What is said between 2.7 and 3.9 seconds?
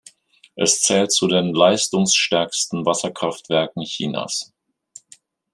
Wasserkraftwerken